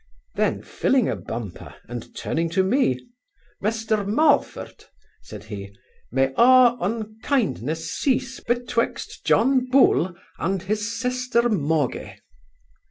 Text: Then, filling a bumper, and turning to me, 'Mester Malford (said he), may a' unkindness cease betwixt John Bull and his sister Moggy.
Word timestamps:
Then, 0.33 0.63
filling 0.63 1.07
a 1.07 1.15
bumper, 1.15 1.75
and 1.87 2.15
turning 2.15 2.49
to 2.57 2.63
me, 2.63 2.99
'Mester 3.61 4.03
Malford 4.03 4.85
(said 5.21 5.43
he), 5.43 5.75
may 6.11 6.33
a' 6.37 6.75
unkindness 6.79 7.91
cease 7.93 8.39
betwixt 8.39 9.23
John 9.23 9.67
Bull 9.69 10.15
and 10.39 10.63
his 10.63 10.99
sister 10.99 11.49
Moggy. 11.49 12.15